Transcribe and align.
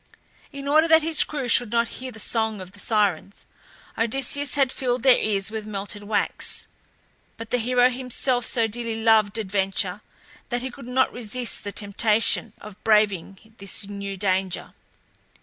In 0.51 0.67
order 0.67 0.87
that 0.87 1.03
his 1.03 1.23
crew 1.23 1.47
should 1.47 1.71
not 1.71 1.89
hear 1.99 2.11
the 2.11 2.19
song 2.19 2.59
of 2.59 2.71
the 2.71 2.79
Sirens, 2.79 3.45
Odysseus 3.95 4.55
had 4.55 4.71
filled 4.71 5.03
their 5.03 5.19
ears 5.19 5.51
with 5.51 5.67
melted 5.67 6.01
wax; 6.05 6.67
but 7.37 7.51
the 7.51 7.59
hero 7.59 7.87
himself 7.91 8.43
so 8.43 8.65
dearly 8.65 8.99
loved 8.99 9.37
adventure 9.37 10.01
that 10.49 10.63
he 10.63 10.71
could 10.71 10.87
not 10.87 11.13
resist 11.13 11.63
the 11.63 11.71
temptation 11.71 12.51
of 12.59 12.83
braving 12.83 13.53
this 13.59 13.87
new 13.87 14.17
danger. 14.17 14.73